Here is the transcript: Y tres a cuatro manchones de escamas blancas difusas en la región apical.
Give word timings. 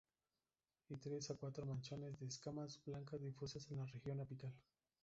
Y 0.89 0.97
tres 0.97 1.29
a 1.29 1.35
cuatro 1.35 1.63
manchones 1.63 2.19
de 2.19 2.25
escamas 2.25 2.81
blancas 2.83 3.21
difusas 3.21 3.69
en 3.69 3.77
la 3.77 3.85
región 3.85 4.19
apical. 4.19 4.51